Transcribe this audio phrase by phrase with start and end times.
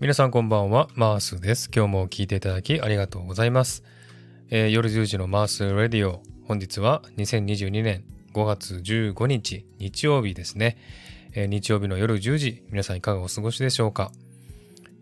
[0.00, 1.68] 皆さんこんばんは、マースです。
[1.74, 3.82] 今日も聞いていただきありがとうございます。
[4.48, 6.22] えー、夜10時のマースレディオ。
[6.46, 10.78] 本日は2022年5月15日、日曜日ですね。
[11.32, 14.12] えー、日曜日の夜10時、皆さんいかがお過ごしでしょうか？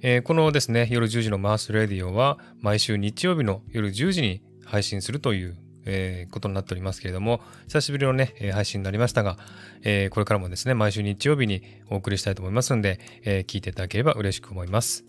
[0.01, 9.39] えー、このですね、夜10時のマースレディオは、毎週日曜日の夜10時に配信するというえー、ことになっておりますけれども、久しぶりのね、配信になりましたが、
[9.83, 15.05] えー、これからもですね、毎週日曜日にお送りしたいと思いますので、えー、聞いていただければ嬉しく思います。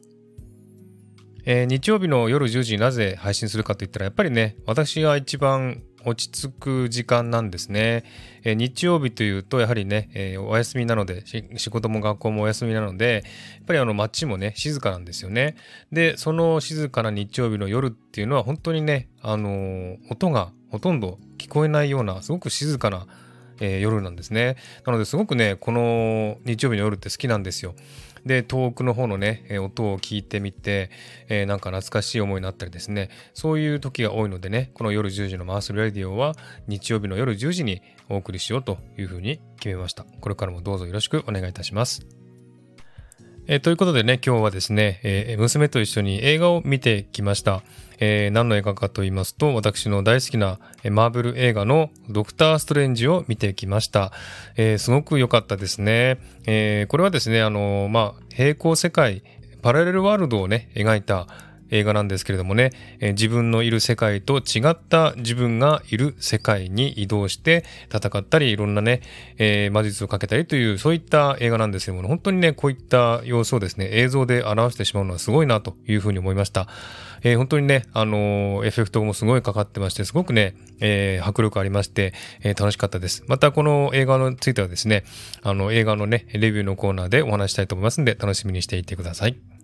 [1.46, 8.04] えー、日曜日の夜10時になぜ配信するかといったら、やっぱりね、私が一番落ち着く時間なんですね。
[8.44, 13.24] えー、日曜日というと、やはりね、えー、お休みなので、仕事も学校もお休みなので、
[13.56, 15.56] やっぱりあの街もね、静かなんですよね。
[15.92, 23.08] で、その静かな日曜日の夜っていうのは本当にね、あのー、音がほとんど聞こえないような、すごく静かな、
[23.60, 24.58] えー、夜なんですね。
[24.86, 27.76] なのですごくね、この日曜日の夜って好きなんですよ。
[28.26, 30.92] で、遠くの方のね、音を聞いてみて、
[31.30, 36.36] えー、なんか懐かしい思いになったりですね、そういう時が多いのでね、この夜10時のマースレディオは
[36.68, 40.06] 日曜日の夜10時にお送りしようというふうに決めました。
[40.22, 42.17] これからもどうぞよろしくお願いいたします。
[43.50, 47.64] えー、ということでね、今日はですね、えー、娘と一緒に映画を見てきました。
[47.98, 54.12] えー、何の映画かと言いますと、私の大好きなえマーブル映画のドクター・ストレンジを見てきました。
[54.58, 56.18] え、すごく良かったですね。
[56.46, 59.24] え、これはですね、あの、まあ、平行世界、
[59.62, 61.28] パラレルワールドをね、描いた
[61.72, 69.02] 映画なんですけれどもね、えー、自分のいる世界と違った自分がいる世界に移動して戦ったりいろんなね、
[69.38, 76.68] えー、魔術をかけたりというそういった映画なんですけども本当にねこういった様子をですね映像で表してしまうのはすごいなというふうに思いました、
[77.24, 82.14] えー、本当にねあのエフェクトもすごいかかってましてすごくね、え迫力ありまして、
[82.44, 83.24] え楽しかったです。
[83.28, 85.04] またこの映画についてはですね
[85.42, 89.57] あの映画のねレビューのコーナーでお話したいと思いますので楽しみにしていてください。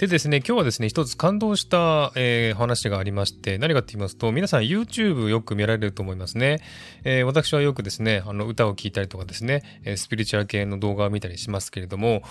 [0.00, 6.62] でですね、今日はですね、一つ感動した、えー、話がありまして、何かって言いますと、皆さん YouTube よく見られると思いますね。
[7.04, 9.62] えー、私はよくですね、あの歌を聴いたりとかですね、
[9.96, 12.22] スピリチュアル系の動画を見たりしますけれども、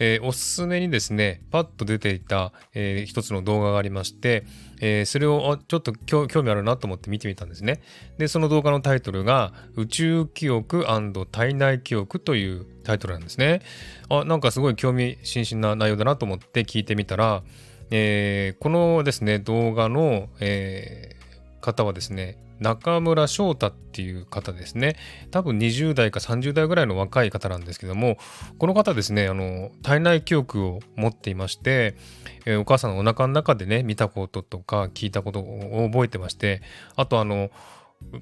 [0.00, 4.44] えー、おすすめにですね、パッと出ていた、えー、一つの動画がありまして、
[4.80, 7.82] えー、それをちょっと興味あるなと思って見てみたんですね。
[8.16, 10.86] で、その動画のタイトルが、宇宙記憶
[11.30, 13.60] 体内記憶というタイトルなんですね。
[14.08, 17.42] あ、なんかすごい興味津々な内容だなと思って聞いてみたら、
[17.90, 21.19] えー、このですね、動画の、えー、
[21.60, 24.96] 方はですね、中村翔太っていう方ですね。
[25.30, 28.18] 多分20代か30代ぐらいの若い方なんですけども、
[28.58, 31.96] この方ですね、あの、体内記憶を持っていまして、
[32.44, 36.60] えー、お母さんのお腹の中でね、見たこととか聞いたことを覚えてまして、
[36.96, 37.50] あとあの、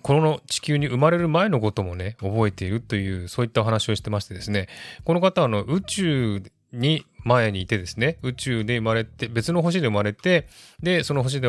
[0.02, 4.68] この地球に生まれる前のこともね、覚えているという、そういったお話をしてましてですね、
[5.04, 10.48] この方はあの宇宙に前にいてですね、宇宙で生まれて、別の星で生まれて、
[10.82, 11.48] で、その星で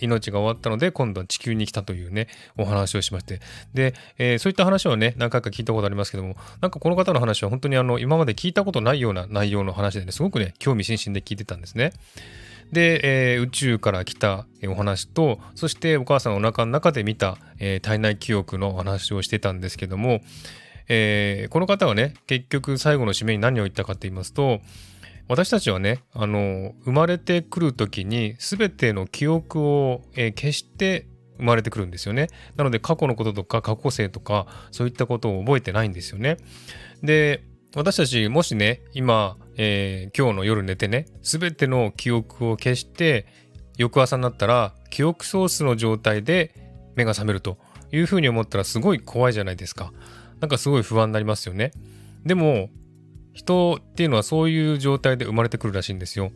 [0.00, 3.40] 命が終わったので、今度は地球に来たというね、お話をしまして。
[3.72, 11.92] で、えー、そういった話をね、何回か聞いたことありますけども、なんかこの方の話は本当にあの、今まで聞いたことないような内容の話でね、すごくね、興味津々で聞いてたんですね。
[12.72, 20.20] で、えー、宇宙から来たお話と、そしてお母さんのお腹の中で見た、えー、体内記憶のお話をしてたんですけども、
[20.88, 24.60] えー、この方はね、結局最後の締めに何を言ったかと言いますと、
[25.28, 31.06] 私たちはね、あの、生まれてくるときに全ての記憶を、えー、消して
[31.38, 32.28] 生まれてくるんですよね。
[32.56, 36.36] なので過去のこととか過去性とかそういったことを覚えてないんですよね。
[37.02, 37.42] で、
[37.74, 43.26] 私たちもしね、今、えー、今日の夜寝てね、全ての記憶を消して
[43.76, 46.54] 翌朝になったら記憶ソースの状態で
[46.94, 47.58] 目が覚めると
[47.90, 49.92] いうふうに思ったらすごい怖いじゃないですか。
[50.40, 51.72] なんかすごい不安になりますよね。
[52.24, 52.68] でも、
[53.34, 56.32] 人っていうのはそういう状態で生まれてくるらしいんですよ。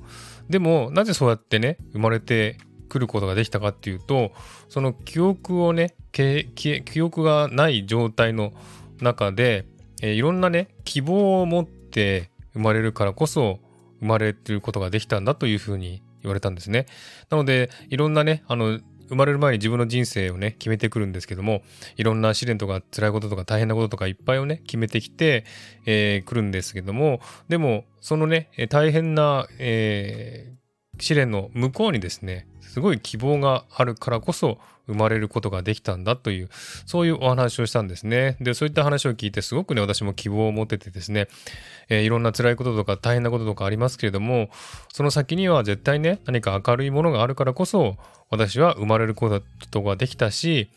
[0.50, 2.58] でも、なぜそうやってね、生まれて
[2.88, 4.32] くることができたかっていうと、
[4.68, 8.52] その記憶をね、記憶がない状態の
[9.00, 9.66] 中で、
[10.02, 13.60] えー、いろんなね、希望を持って生まれるからこそ、
[14.00, 16.86] 生まれてることができたんだというふうに言われたんですね。
[17.30, 21.62] なので、いろんなね、あの、生まれる前に自分の人生をね、決めてくるんですけども、
[21.96, 25.44] いろんな試練とか辛いこととか大変なこととかいっぱいをね、決めてきて、
[25.86, 30.57] えー、来るんですけども、でも、そのね、大変な、えー、
[30.98, 36.48] 試練の向こうにですね、すごい希望があるからこそ生まれることができたんだという、
[36.86, 38.36] そういうお話をしたんですね。
[38.40, 41.28] で、そういった話を聞いてすごくね、私も希望を持ててですね、
[41.88, 44.48] えー、いろんな辛いこととか大変なこととかありますけれども、
[44.92, 47.96] その先には絶対ね、何か明るいものがあるからこそ、
[48.30, 50.70] 私は生まれることができたし、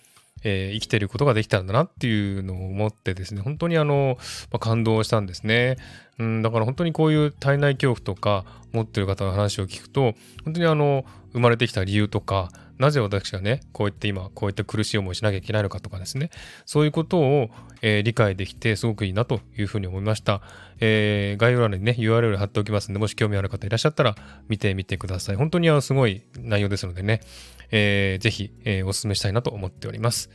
[0.43, 4.17] えー、生きてることができたんだなっていうのを思ってですね、本当にあの、
[4.51, 5.77] まあ、感動したんですね。
[6.19, 10.13] うん、だから本当にこういう体内恐怖とか持ってる方の話を聞くと、
[10.43, 12.49] 本当にあの、生まれてきた理由とか、
[12.81, 16.31] なぜ私がね、こうやって今、こういった苦しい思いしなきゃいけないのかとかですね、
[16.65, 17.49] そういうことを、
[17.83, 20.41] えー、理解できてすごくいいなというふうに思いました。
[20.79, 24.15] えー、概要欄にね、URL 貼っておきますので、もし興味ある方いらっしゃったら
[24.49, 25.35] 見てみてください。
[25.35, 27.21] 本当にあのすごい内容ですのでね、
[27.71, 30.29] えー、ぜひ、えー、お勧めしたいなと思っております。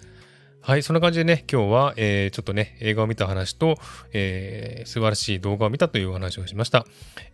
[0.60, 3.76] はい、そんな感じでね、今日は、えー、ちょっとね、映画を見た話と、
[4.12, 6.86] えー、素晴らしい動画を見たというお話をしました。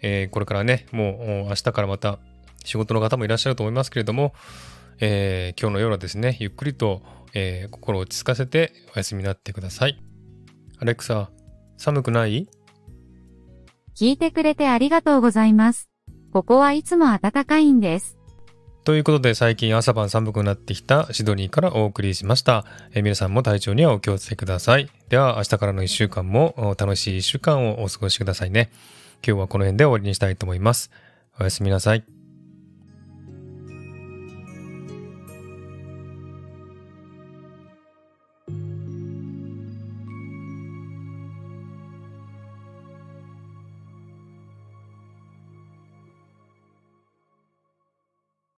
[0.03, 2.19] えー、これからね、もう明日からまた
[2.65, 4.35] 仕事の方もいらっしゃると思いますけれども、
[5.01, 7.03] えー、今日の夜はですね、ゆっくりと、
[7.33, 9.99] えー、心を落ち着かせてお休みになってください。
[10.79, 11.31] アレクサ、
[11.79, 12.49] 寒くない？
[13.97, 15.89] 聞いてくれてありがとうございます。
[16.33, 18.19] ここはいつも暖かいんです。
[18.85, 22.65] ということで最近朝晩寒くなってきたシドニーからお送りしました。
[22.93, 24.91] え、皆さんも体調にはお気をつけください。
[25.09, 28.71] では明日からの1週間も楽しい1週間をお過ごしくださいね。
[29.25, 30.91] 今日はこの辺で終わりにしたいと思います。
[31.39, 32.22] おやすみなさい。